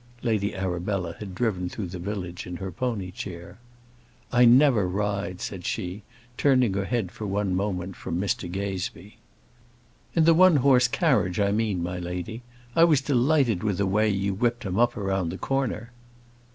Lady 0.23 0.55
Arabella 0.55 1.15
had 1.19 1.35
driven 1.35 1.69
through 1.69 1.85
the 1.85 1.99
village 1.99 2.47
in 2.47 2.55
her 2.55 2.71
pony 2.71 3.11
chair. 3.11 3.59
"I 4.31 4.45
never 4.45 4.87
ride," 4.87 5.41
said 5.41 5.63
she, 5.63 6.01
turning 6.37 6.73
her 6.73 6.85
head 6.85 7.11
for 7.11 7.27
one 7.27 7.53
moment 7.55 7.95
from 7.95 8.19
Mr 8.19 8.51
Gazebee. 8.51 9.17
"In 10.15 10.23
the 10.23 10.33
one 10.33 10.55
horse 10.55 10.87
carriage, 10.87 11.39
I 11.39 11.51
mean, 11.51 11.83
my 11.83 11.99
lady. 11.99 12.41
I 12.75 12.83
was 12.83 13.01
delighted 13.01 13.61
with 13.61 13.77
the 13.77 13.85
way 13.85 14.09
you 14.09 14.33
whipped 14.33 14.63
him 14.65 14.79
up 14.79 14.95
round 14.95 15.31
the 15.31 15.37
corner." 15.37 15.91